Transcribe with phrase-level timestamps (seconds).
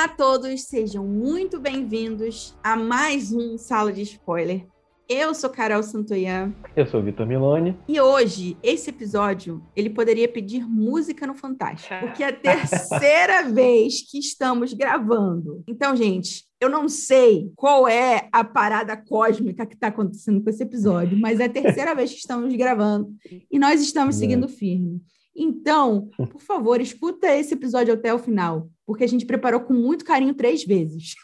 [0.00, 4.66] Olá a todos, sejam muito bem-vindos a mais um Sala de Spoiler.
[5.06, 6.54] Eu sou Carol Santoyan.
[6.74, 7.76] Eu sou Vitor Milone.
[7.86, 14.00] E hoje, esse episódio, ele poderia pedir música no Fantástico, porque é a terceira vez
[14.10, 15.62] que estamos gravando.
[15.68, 20.62] Então, gente, eu não sei qual é a parada cósmica que está acontecendo com esse
[20.62, 23.14] episódio, mas é a terceira vez que estamos gravando
[23.50, 25.02] e nós estamos seguindo firme.
[25.34, 30.04] Então, por favor, escuta esse episódio até o final, porque a gente preparou com muito
[30.04, 31.14] carinho três vezes.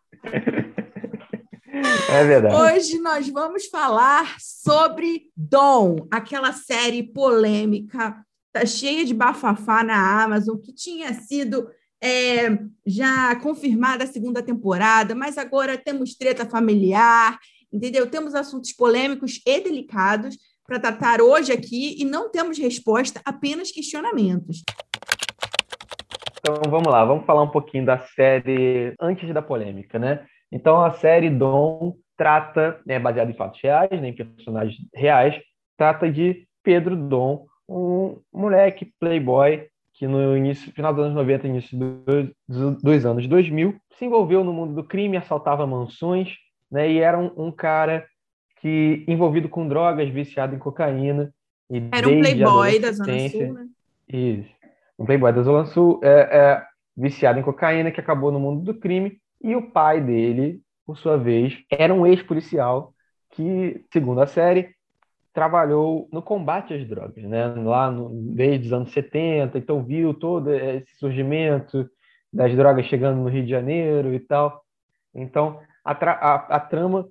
[2.08, 2.54] É verdade.
[2.54, 8.16] Hoje nós vamos falar sobre Dom, aquela série polêmica,
[8.52, 11.68] tá cheia de bafafá na Amazon, que tinha sido
[12.02, 17.38] é, já confirmada a segunda temporada, mas agora temos treta familiar,
[17.70, 18.08] entendeu?
[18.08, 24.62] Temos assuntos polêmicos e delicados para tratar hoje aqui e não temos resposta, apenas questionamentos.
[26.38, 30.24] Então vamos lá, vamos falar um pouquinho da série antes da polêmica, né?
[30.50, 35.38] Então a série Dom trata, é baseada em fatos reais, né, em personagens reais,
[35.76, 41.78] trata de Pedro Dom, um moleque playboy que no início, final dos anos 90, início
[41.78, 46.34] dos, dos anos 2000, se envolveu no mundo do crime, assaltava mansões,
[46.70, 48.06] né, e era um, um cara
[48.56, 51.32] que envolvido com drogas, viciado em cocaína.
[51.70, 53.66] E era um playboy da Zona Sul, né?
[54.08, 54.50] Isso.
[54.98, 56.62] Um playboy da Zona Sul, é, é,
[56.96, 61.16] viciado em cocaína, que acabou no mundo do crime e o pai dele, por sua
[61.16, 62.94] vez, era um ex-policial
[63.30, 64.74] que, segundo a série,
[65.32, 67.46] trabalhou no combate às drogas, né?
[67.46, 71.88] Lá no, desde os anos 70, então viu todo esse surgimento
[72.32, 74.62] das drogas chegando no Rio de Janeiro e tal.
[75.14, 77.06] Então, a, a, a trama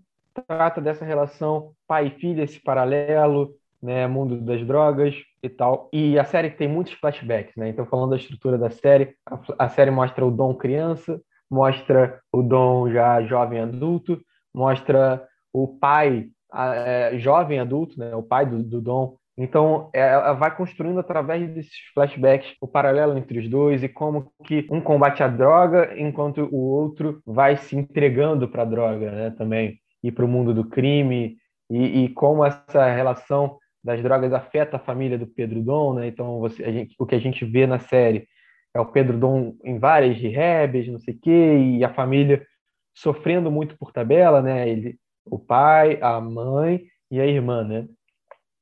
[0.48, 5.90] trata dessa relação pai e filha, esse paralelo, né, mundo das drogas e tal.
[5.94, 7.70] E a série tem muitos flashbacks, né?
[7.70, 12.42] Então, falando da estrutura da série, a, a série mostra o Dom criança, mostra o
[12.42, 14.20] Dom já jovem adulto,
[14.54, 19.16] mostra o pai é, jovem adulto, né, o pai do, do Dom.
[19.38, 24.32] Então, é, ela vai construindo através desses flashbacks o paralelo entre os dois e como
[24.46, 29.30] que um combate a droga enquanto o outro vai se entregando para a droga, né,
[29.32, 31.36] também e para o mundo do crime
[31.68, 36.08] e, e, como essa relação das drogas afeta a família do Pedro Dom, né?
[36.08, 38.28] Então, você, gente, o que a gente vê na série
[38.72, 42.46] é o Pedro Dom em várias rehabs, não sei o quê, e a família
[42.94, 44.70] sofrendo muito por tabela, né?
[44.70, 44.96] Ele,
[45.26, 47.88] o pai, a mãe e a irmã, né?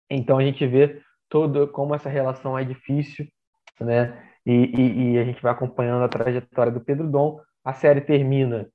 [0.10, 3.28] Então a gente vê todo como essa relação é difícil,
[3.82, 4.18] né?
[4.46, 7.42] E, e, e a gente vai acompanhando a trajetória do Pedro Dom.
[7.66, 8.70] A série termina.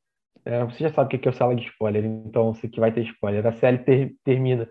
[0.44, 2.92] É, você já sabe o que é o sala de spoiler, então você que vai
[2.92, 3.46] ter spoiler.
[3.46, 4.68] A série ter, termina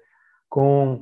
[0.50, 1.02] com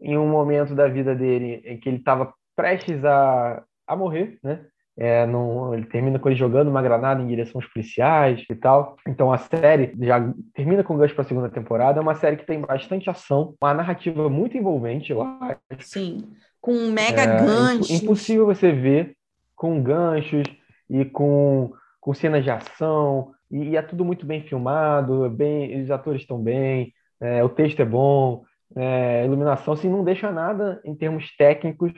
[0.00, 4.66] em um momento da vida dele em que ele estava prestes a, a morrer, né?
[4.96, 8.96] É, não, ele termina com ele jogando uma granada em direção aos policiais e tal.
[9.08, 11.98] Então a série já termina com gancho para a segunda temporada.
[11.98, 15.58] É uma série que tem bastante ação, uma narrativa muito envolvente lá.
[15.80, 17.90] Sim, com mega é, ganchos.
[17.90, 19.16] Impossível você ver
[19.56, 20.44] com ganchos
[20.88, 23.32] e com, com cenas de ação.
[23.54, 27.84] E, é tudo muito bem filmado, bem, os atores estão bem, é, o texto é
[27.84, 28.42] bom,
[28.76, 31.92] é, a iluminação assim, não deixa nada em termos técnicos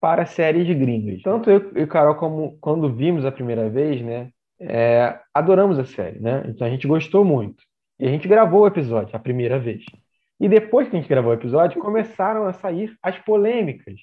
[0.00, 1.22] para séries gringas.
[1.22, 4.30] Tanto eu e Carol, como quando vimos a primeira vez, né,
[4.60, 6.44] é, adoramos a série, né?
[6.48, 7.62] Então a gente gostou muito.
[8.00, 9.84] E a gente gravou o episódio a primeira vez.
[10.40, 13.94] E depois que a gente gravou o episódio, começaram a sair as polêmicas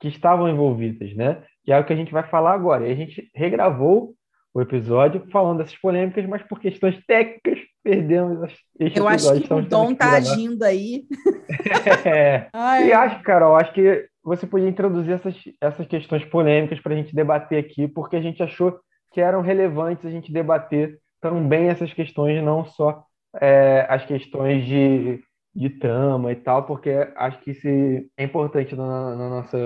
[0.00, 1.42] que estavam envolvidas, né?
[1.64, 2.88] Que é o que a gente vai falar agora.
[2.88, 4.14] E a gente regravou
[4.52, 9.62] o episódio falando dessas polêmicas, mas por questões técnicas perdemos este Eu acho que o
[9.62, 11.04] Dom tá agindo aí.
[12.04, 12.48] é.
[12.86, 17.14] E acho, Carol, acho que você podia introduzir essas, essas questões polêmicas para a gente
[17.14, 18.78] debater aqui, porque a gente achou
[19.12, 23.04] que eram relevantes a gente debater também essas questões, não só
[23.40, 25.20] é, as questões de,
[25.54, 27.68] de trama e tal, porque acho que isso
[28.16, 29.56] é importante no, no nosso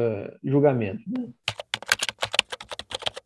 [0.43, 1.03] julgamento.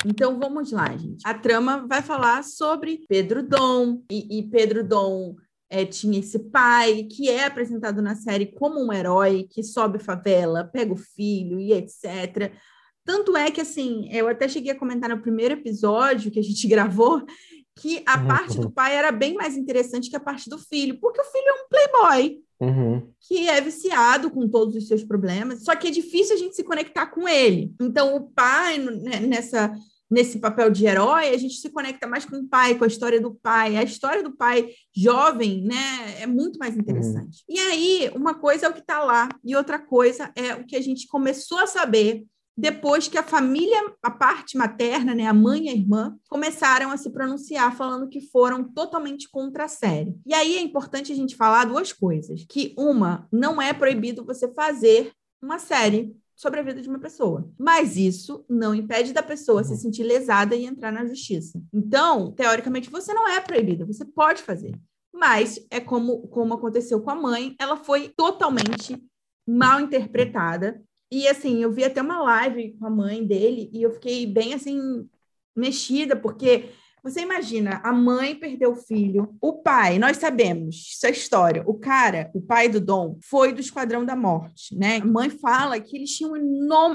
[0.06, 1.26] Então vamos lá, gente.
[1.26, 5.34] A trama vai falar sobre Pedro Dom e, e Pedro Dom
[5.68, 10.64] é, tinha esse pai que é apresentado na série como um herói que sobe favela,
[10.64, 12.52] pega o filho e etc.
[13.04, 16.66] Tanto é que, assim, eu até cheguei a comentar no primeiro episódio que a gente
[16.68, 17.24] gravou
[17.78, 18.26] que a uhum.
[18.26, 21.46] parte do pai era bem mais interessante que a parte do filho, porque o filho
[21.46, 23.12] é um playboy uhum.
[23.20, 26.64] que é viciado com todos os seus problemas, só que é difícil a gente se
[26.64, 27.72] conectar com ele.
[27.80, 29.72] Então, o pai, né, nessa
[30.10, 33.20] nesse papel de herói, a gente se conecta mais com o pai, com a história
[33.20, 33.76] do pai.
[33.76, 37.44] A história do pai jovem, né, é muito mais interessante.
[37.46, 37.54] Uhum.
[37.54, 40.76] E aí, uma coisa é o que está lá, e outra coisa é o que
[40.76, 42.24] a gente começou a saber
[42.58, 46.96] depois que a família, a parte materna, né, a mãe e a irmã, começaram a
[46.96, 50.18] se pronunciar falando que foram totalmente contra a série.
[50.26, 54.52] E aí é importante a gente falar duas coisas, que uma, não é proibido você
[54.52, 57.48] fazer uma série sobre a vida de uma pessoa.
[57.56, 59.78] Mas isso não impede da pessoa se uhum.
[59.78, 61.62] sentir lesada e entrar na justiça.
[61.72, 64.72] Então, teoricamente, você não é proibida, você pode fazer.
[65.14, 69.00] Mas é como, como aconteceu com a mãe, ela foi totalmente
[69.46, 70.82] mal interpretada.
[71.10, 74.54] E assim, eu vi até uma live com a mãe dele e eu fiquei bem
[74.54, 75.08] assim
[75.56, 76.70] mexida, porque
[77.02, 82.30] você imagina, a mãe perdeu o filho, o pai, nós sabemos, essa história, o cara,
[82.34, 84.96] o pai do Dom, foi do Esquadrão da Morte, né?
[84.96, 86.36] A mãe fala que eles tinham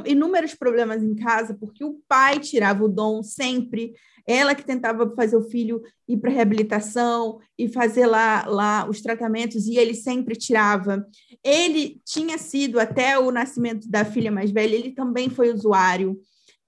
[0.06, 3.94] inúmeros problemas em casa, porque o pai tirava o Dom sempre,
[4.26, 9.68] ela que tentava fazer o filho ir para reabilitação e fazer lá, lá os tratamentos,
[9.68, 11.06] e ele sempre tirava.
[11.44, 16.20] Ele tinha sido, até o nascimento da filha mais velha, ele também foi usuário.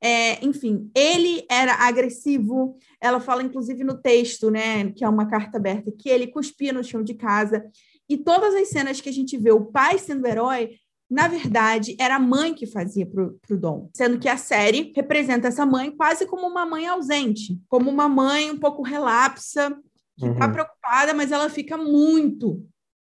[0.02, 2.78] É, enfim, ele era agressivo.
[3.06, 6.84] Ela fala, inclusive, no texto, né, que é uma carta aberta, que ele cuspia no
[6.84, 7.66] chão de casa.
[8.10, 10.72] E todas as cenas que a gente vê o pai sendo herói,
[11.10, 15.48] na verdade, era a mãe que fazia para o Dom, sendo que a série representa
[15.48, 19.72] essa mãe quase como uma mãe ausente, como uma mãe um pouco relapsa,
[20.18, 20.54] que está uhum.
[20.54, 22.66] preocupada, mas ela fica muito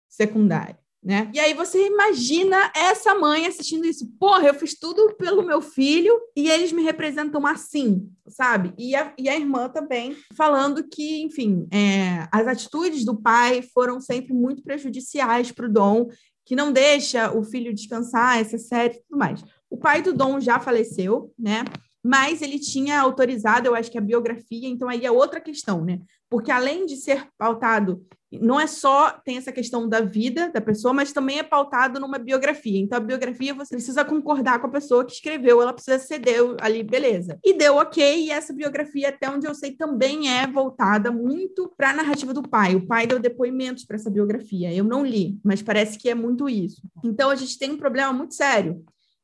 [0.07, 1.29] secundária né?
[1.33, 4.09] E aí você imagina essa mãe assistindo isso.
[4.19, 8.73] Porra, eu fiz tudo pelo meu filho e eles me representam assim, sabe?
[8.77, 14.01] E a, e a irmã também falando que, enfim, é, as atitudes do pai foram
[14.01, 16.09] sempre muito prejudiciais para o Dom,
[16.45, 19.44] que não deixa o filho descansar, essa série e tudo mais.
[19.69, 21.63] O pai do Dom já faleceu, né?
[22.03, 25.99] Mas ele tinha autorizado, eu acho que a biografia, então aí é outra questão, né?
[26.29, 30.94] Porque além de ser pautado não é só tem essa questão da vida da pessoa,
[30.94, 32.79] mas também é pautado numa biografia.
[32.79, 36.83] Então, a biografia você precisa concordar com a pessoa que escreveu, ela precisa ceder ali,
[36.83, 37.39] beleza.
[37.44, 41.91] E deu ok, e essa biografia, até onde eu sei, também é voltada muito para
[41.91, 42.75] a narrativa do pai.
[42.75, 44.73] O pai deu depoimentos para essa biografia.
[44.73, 46.81] Eu não li, mas parece que é muito isso.
[47.03, 48.83] Então, a gente tem um problema muito sério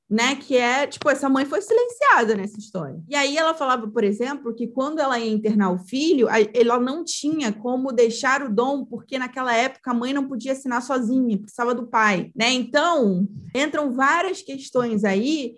[0.09, 0.35] né?
[0.35, 3.01] Que é, tipo, essa mãe foi silenciada nessa história.
[3.07, 7.03] E aí ela falava, por exemplo, que quando ela ia internar o filho, ela não
[7.03, 11.73] tinha como deixar o dom, porque naquela época a mãe não podia assinar sozinha, precisava
[11.73, 12.51] do pai, né?
[12.51, 15.55] Então, entram várias questões aí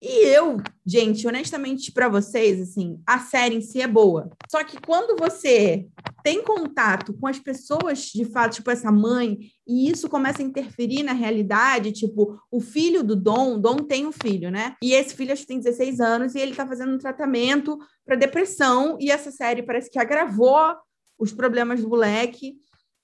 [0.00, 4.30] e eu, gente, honestamente para vocês, assim, a série em si é boa.
[4.48, 5.88] Só que quando você
[6.22, 11.02] tem contato com as pessoas de fato, tipo essa mãe, e isso começa a interferir
[11.02, 14.76] na realidade, tipo, o filho do Dom, Dom tem um filho, né?
[14.82, 18.16] E esse filho acho que tem 16 anos e ele tá fazendo um tratamento para
[18.16, 20.76] depressão, e essa série parece que agravou
[21.18, 22.56] os problemas do moleque.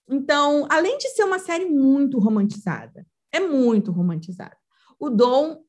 [0.09, 4.57] Então, além de ser uma série muito romantizada, é muito romantizada.
[4.99, 5.65] O Dom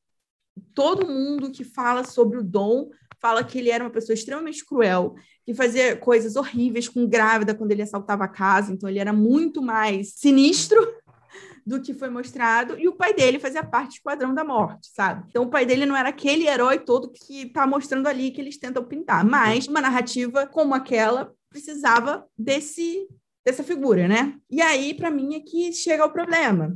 [0.74, 2.90] todo mundo que fala sobre o Dom
[3.22, 5.16] fala que ele era uma pessoa extremamente cruel,
[5.46, 9.62] que fazia coisas horríveis com grávida quando ele assaltava a casa, então ele era muito
[9.62, 10.80] mais sinistro
[11.66, 15.26] do que foi mostrado, e o pai dele fazia parte do Esquadrão da Morte, sabe?
[15.30, 18.58] Então o pai dele não era aquele herói todo que tá mostrando ali que eles
[18.58, 23.08] tentam pintar, mas uma narrativa como aquela precisava desse
[23.46, 24.36] dessa figura, né?
[24.50, 26.76] E aí para mim é que chega o problema.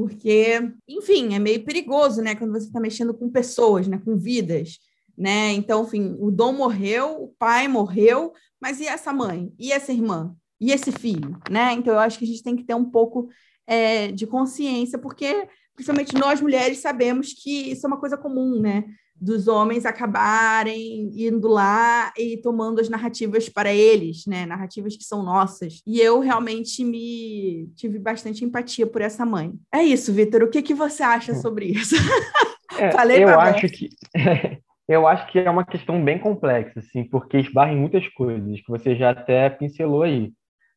[0.00, 4.78] Porque, enfim, é meio perigoso, né, quando você está mexendo com pessoas, né, com vidas,
[5.20, 5.52] né?
[5.52, 9.52] Então, enfim, o Dom morreu, o pai morreu, mas e essa mãe?
[9.58, 10.34] E essa irmã?
[10.58, 11.74] E esse filho, né?
[11.74, 13.28] Então, eu acho que a gente tem que ter um pouco
[13.66, 18.84] é, de consciência, porque, principalmente nós mulheres, sabemos que isso é uma coisa comum, né?
[19.20, 24.46] dos homens acabarem indo lá e tomando as narrativas para eles, né?
[24.46, 25.82] Narrativas que são nossas.
[25.86, 29.52] E eu realmente me tive bastante empatia por essa mãe.
[29.70, 30.42] É isso, Vitor.
[30.42, 31.94] O que, que você acha sobre isso?
[32.78, 33.90] É, Falei eu acho que
[34.90, 38.68] eu acho que é uma questão bem complexa, assim, porque esbarra em muitas coisas que
[38.68, 40.32] você já até pincelou aí.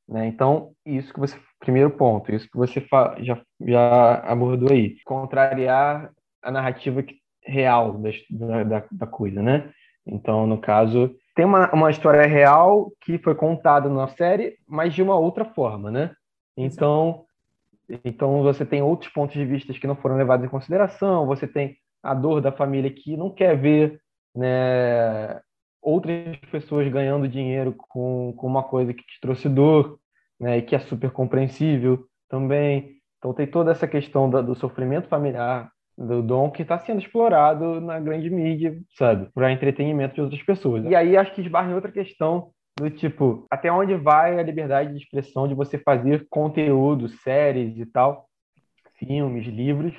[0.07, 0.27] Né?
[0.27, 1.37] Então, isso que você.
[1.59, 2.85] Primeiro ponto, isso que você
[3.21, 4.97] já, já abordou aí.
[5.05, 7.03] Contrariar a narrativa
[7.43, 9.71] real da, da, da coisa, né?
[10.05, 15.01] Então, no caso, tem uma, uma história real que foi contada na série, mas de
[15.01, 16.11] uma outra forma, né?
[16.55, 17.23] Então,
[18.03, 21.77] então você tem outros pontos de vista que não foram levados em consideração, você tem
[22.03, 24.02] a dor da família que não quer ver
[24.35, 25.39] né,
[25.81, 29.99] outras pessoas ganhando dinheiro com, com uma coisa que te trouxe dor,
[30.39, 32.97] né, e que é super compreensível também.
[33.17, 37.79] Então tem toda essa questão do, do sofrimento familiar, do dom que está sendo explorado
[37.79, 40.83] na grande mídia, sabe, para entretenimento de outras pessoas.
[40.85, 44.91] E aí acho que esbarra em outra questão do tipo, até onde vai a liberdade
[44.91, 48.27] de expressão de você fazer conteúdo, séries e tal,
[48.97, 49.93] filmes, livros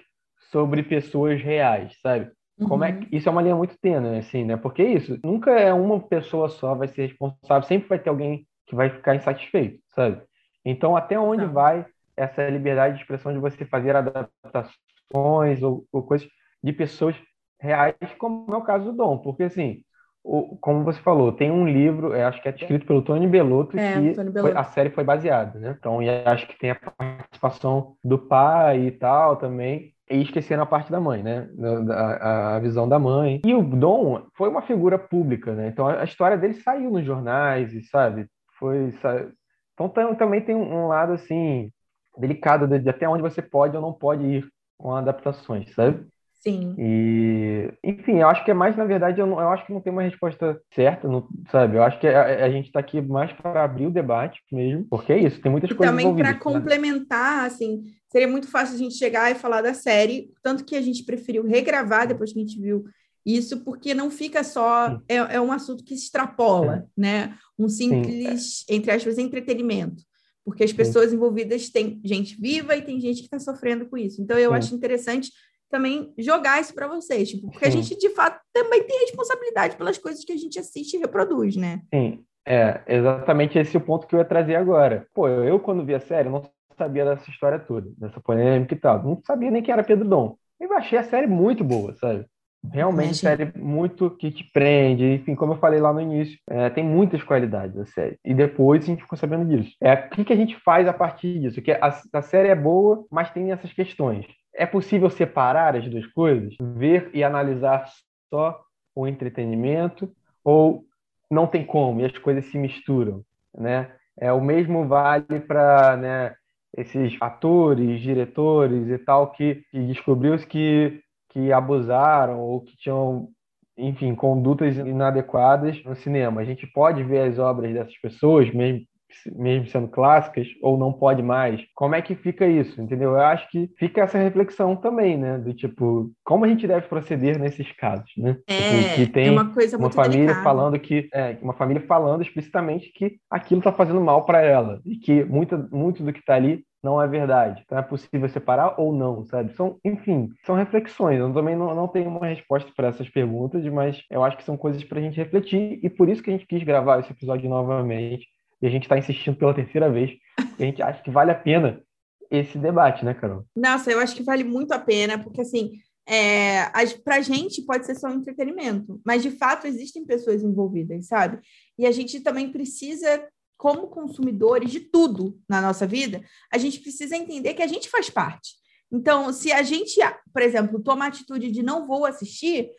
[0.50, 2.30] sobre pessoas reais, sabe?
[2.62, 3.00] Como é Uhum.
[3.00, 4.56] que, isso é uma linha muito tênue, assim, né?
[4.56, 8.74] Porque isso, nunca é uma pessoa só vai ser responsável, sempre vai ter alguém que
[8.74, 10.22] vai ficar insatisfeito, sabe?
[10.64, 11.52] Então, até onde Tá.
[11.52, 16.28] vai essa liberdade de expressão de você fazer adaptações ou, ou coisas
[16.62, 17.16] de pessoas
[17.60, 19.18] reais, como é o caso do Dom?
[19.18, 19.82] Porque, assim,
[20.22, 23.78] o- como você falou, tem um livro, eu acho que é escrito pelo Tony Bellotto,
[23.78, 24.58] É, que Tony foi- Bellotto.
[24.58, 25.76] a série foi baseada, né?
[25.78, 29.93] Então, e acho que tem a participação do pai e tal também.
[30.10, 31.48] E esquecendo a parte da mãe, né?
[31.56, 33.40] Da- A, visão da mãe.
[33.44, 35.68] E o Dom foi uma figura pública, né?
[35.68, 38.26] Então a a história dele saiu nos jornais, e, sabe?
[38.58, 39.26] Foi, sa-
[39.74, 41.70] Então tam- também tem um lado assim
[42.18, 46.06] delicado de, de até onde você pode ou não pode ir com adaptações, sabe?
[46.34, 46.78] Sim.
[46.78, 49.80] E, enfim, eu acho que é mais, na verdade, eu, não- eu acho que não
[49.80, 51.76] tem uma resposta certa, não- sabe?
[51.76, 55.12] Eu acho que a, a gente está aqui mais para abrir o debate mesmo, porque
[55.12, 56.40] é isso, tem muitas E coisas também para né?
[56.40, 57.84] complementar, assim,
[58.14, 61.44] seria muito fácil a gente chegar e falar da série, tanto que a gente preferiu
[61.44, 62.84] regravar depois que a gente viu
[63.26, 65.00] isso, porque não fica só.
[65.08, 67.34] É, é um assunto que se extrapola, né?
[67.58, 70.04] Um simples, entre aspas, entretenimento.
[70.44, 74.22] Porque as pessoas envolvidas têm gente viva e tem gente que está sofrendo com isso.
[74.22, 75.32] Então, eu acho interessante
[75.68, 77.82] também jogar isso para vocês, tipo, porque a Sim.
[77.82, 81.80] gente, de fato, também tem responsabilidade pelas coisas que a gente assiste e reproduz, né?
[81.92, 85.08] Sim, é exatamente esse o ponto que eu ia trazer agora.
[85.12, 86.42] Pô, eu, eu, quando vi a série, não
[86.76, 89.02] sabia dessa história toda, dessa polêmica e tal.
[89.02, 90.36] Não sabia nem quem era Pedro Dom.
[90.60, 92.26] Eu achei a série muito boa, sabe?
[92.72, 93.36] Realmente, achei.
[93.36, 95.04] série muito que te prende.
[95.04, 98.18] Enfim, como eu falei lá no início, é, tem muitas qualidades a série.
[98.24, 99.74] E depois a gente ficou sabendo disso.
[99.82, 101.60] É, o que, que a gente faz a partir disso?
[101.60, 104.26] Que a, a série é boa, mas tem essas questões.
[104.54, 106.54] É possível separar as duas coisas?
[106.60, 107.86] Ver e analisar
[108.30, 108.58] só
[108.94, 110.10] o entretenimento?
[110.42, 110.84] Ou
[111.30, 113.22] não tem como e as coisas se misturam,
[113.56, 113.90] né?
[114.16, 116.34] É o mesmo vale para, né,
[116.76, 121.00] esses atores, diretores e tal que, que descobriu-se que
[121.34, 123.28] que abusaram ou que tinham,
[123.76, 126.40] enfim, condutas inadequadas no cinema.
[126.40, 128.86] A gente pode ver as obras dessas pessoas, mesmo
[129.34, 131.60] mesmo sendo clássicas, ou não pode mais.
[131.74, 133.10] Como é que fica isso, entendeu?
[133.10, 135.38] Eu acho que fica essa reflexão também, né?
[135.38, 138.36] Do tipo, como a gente deve proceder nesses casos, né?
[138.48, 140.42] É, Tipo, que tem é uma coisa uma muito família delicada.
[140.44, 144.96] falando que é, uma família falando explicitamente que aquilo está fazendo mal para ela e
[144.96, 147.62] que muito, muito do que está ali não é verdade.
[147.64, 149.54] Então é possível separar ou não, sabe?
[149.54, 151.18] São, enfim, são reflexões.
[151.18, 154.56] Eu também não, não tenho uma resposta para essas perguntas, mas eu acho que são
[154.56, 157.48] coisas para a gente refletir e por isso que a gente quis gravar esse episódio
[157.48, 158.26] novamente
[158.60, 160.10] e a gente está insistindo pela terceira vez.
[160.58, 161.82] E a gente acha que vale a pena
[162.30, 163.44] esse debate, né, Carol?
[163.54, 165.72] Nossa, eu acho que vale muito a pena, porque assim,
[166.06, 171.06] é, as, pra gente pode ser só um entretenimento, mas de fato existem pessoas envolvidas,
[171.06, 171.40] sabe?
[171.78, 177.16] E a gente também precisa, como consumidores de tudo na nossa vida, a gente precisa
[177.16, 178.54] entender que a gente faz parte.
[178.92, 179.98] Então, se a gente,
[180.32, 182.70] por exemplo, toma a atitude de não vou assistir,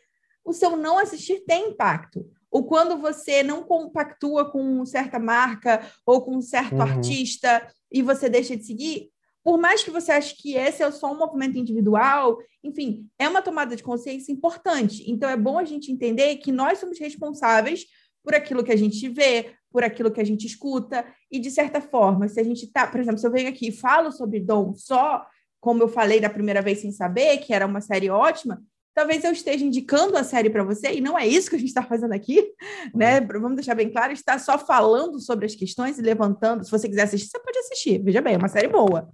[0.46, 2.25] o seu não assistir tem impacto.
[2.55, 6.81] Ou quando você não compactua com certa marca ou com um certo Uhum.
[6.83, 9.09] artista e você deixa de seguir,
[9.43, 13.41] por mais que você ache que esse é só um movimento individual, enfim, é uma
[13.41, 15.03] tomada de consciência importante.
[15.12, 17.88] Então é bom a gente entender que nós somos responsáveis
[18.24, 21.81] por aquilo que a gente vê, por aquilo que a gente escuta, e de certa
[21.81, 24.74] forma, se a gente tá, por exemplo, se eu venho aqui e falo sobre Dom
[24.74, 25.27] só,
[25.59, 28.63] como eu falei da primeira vez sem saber, que era uma série ótima,
[28.96, 31.68] talvez eu esteja indicando a série para você, e não é isso que a gente
[31.68, 32.42] está fazendo aqui,
[32.96, 33.20] né?
[33.20, 36.64] Vamos deixar bem claro, está só falando sobre as questões e levantando.
[36.64, 38.02] Se você quiser assistir, você pode assistir.
[38.02, 39.10] Veja bem, é uma série boa.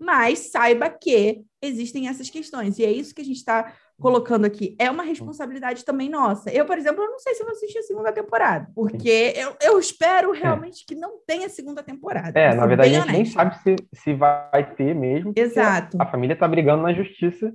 [0.00, 4.76] Mas saiba que existem essas questões, e é isso que a gente está colocando aqui.
[4.78, 6.50] É uma responsabilidade também nossa.
[6.50, 9.56] Eu, por exemplo, eu não sei se eu vou assistir a segunda temporada, porque eu,
[9.60, 12.38] eu espero realmente que não tenha segunda temporada.
[12.38, 15.32] É, na verdade, a gente nem sabe se, se vai ter mesmo.
[15.36, 15.98] Exato.
[16.00, 17.52] A família está brigando na justiça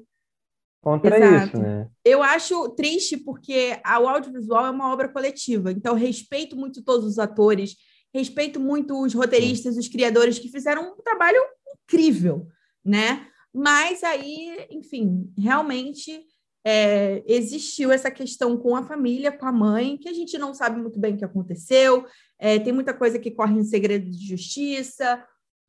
[0.83, 1.45] contra Exato.
[1.47, 1.87] isso, né?
[2.03, 7.05] Eu acho triste porque a- o audiovisual é uma obra coletiva, então respeito muito todos
[7.07, 7.77] os atores,
[8.13, 11.39] respeito muito os roteiristas, os criadores que fizeram um trabalho
[11.85, 12.45] incrível,
[12.83, 13.25] né?
[13.53, 16.21] Mas aí, enfim, realmente
[16.65, 20.81] é, existiu essa questão com a família, com a mãe, que a gente não sabe
[20.81, 22.05] muito bem o que aconteceu,
[22.37, 25.23] é, tem muita coisa que corre em segredo de justiça,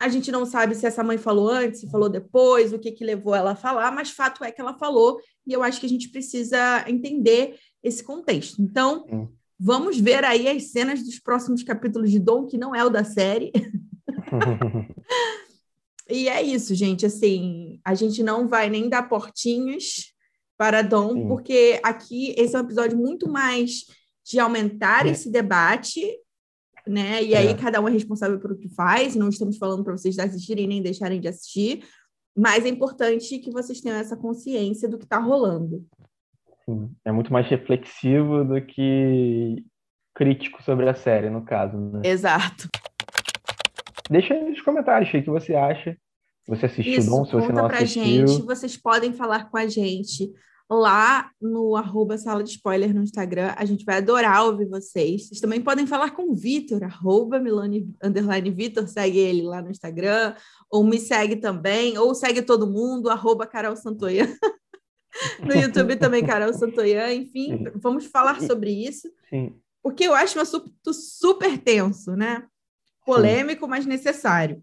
[0.04, 3.04] a gente não sabe se essa mãe falou antes, se falou depois, o que, que
[3.04, 5.88] levou ela a falar, mas fato é que ela falou, e eu acho que a
[5.88, 8.60] gente precisa entender esse contexto.
[8.60, 9.28] Então, Sim.
[9.58, 13.02] vamos ver aí as cenas dos próximos capítulos de Dom, que não é o da
[13.04, 13.50] série.
[16.10, 17.06] E é isso, gente.
[17.06, 20.12] Assim, a gente não vai nem dar portinhos
[20.56, 21.28] para Dom, Sim.
[21.28, 23.84] porque aqui esse é um episódio muito mais
[24.24, 25.10] de aumentar É.
[25.10, 26.02] esse debate,
[26.86, 27.22] né?
[27.22, 27.54] E aí É.
[27.54, 29.14] cada um é responsável por o que faz.
[29.16, 31.84] Não estamos falando para vocês assistirem nem deixarem de assistir,
[32.36, 35.84] mas é importante que vocês tenham essa consciência do que está rolando.
[36.64, 39.64] Sim, é muito mais reflexivo do que
[40.14, 42.00] crítico sobre a série, no caso, né?
[42.04, 42.68] Exato.
[44.10, 45.96] Deixa aí nos comentários o que você acha.
[46.46, 48.04] Você assistiu Isso, Dom, se você conta não pra assistiu.
[48.26, 48.42] gente.
[48.42, 50.30] Vocês podem falar com a gente
[50.70, 53.54] lá no arroba sala de spoiler no Instagram.
[53.56, 55.28] A gente vai adorar ouvir vocês.
[55.28, 59.70] Vocês também podem falar com o Vitor, arroba Milani underline Vitor, segue ele lá no
[59.70, 60.34] Instagram,
[60.70, 64.26] ou me segue também, ou segue todo mundo, arroba Carol Santoyan.
[65.40, 67.12] no YouTube também, Carol Santoyan.
[67.12, 67.64] Enfim, Sim.
[67.76, 72.46] vamos falar sobre isso, Sim, porque eu acho um assunto super tenso, né?
[73.04, 74.62] Polêmico, mas necessário.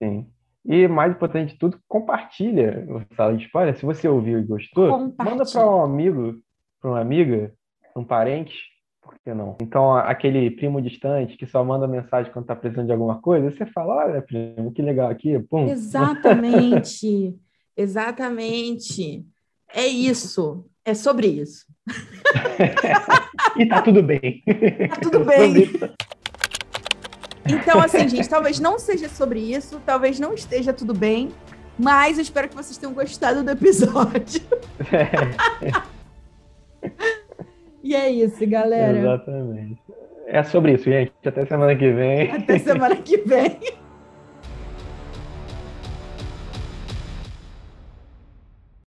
[0.00, 0.26] sim.
[0.64, 3.76] E mais importante de tudo, compartilha o Sala de Spoiler.
[3.76, 6.36] Se você ouviu e gostou, manda para um amigo,
[6.80, 7.52] para uma amiga,
[7.96, 8.54] um parente,
[9.00, 9.56] por que não?
[9.60, 13.66] Então, aquele primo distante que só manda mensagem quando tá precisando de alguma coisa, você
[13.66, 15.68] fala, olha, primo, que legal aqui, pum.
[15.68, 17.36] Exatamente,
[17.76, 19.26] exatamente.
[19.74, 21.66] É isso, é sobre isso.
[23.56, 24.42] E tá tudo bem.
[24.88, 25.66] Tá tudo bem.
[27.48, 31.30] Então, assim, gente, talvez não seja sobre isso, talvez não esteja tudo bem,
[31.78, 34.40] mas eu espero que vocês tenham gostado do episódio.
[37.82, 38.96] E é isso, galera.
[38.96, 39.82] Exatamente.
[40.26, 41.12] É sobre isso, gente.
[41.26, 42.30] Até semana que vem.
[42.30, 43.58] Até semana que vem.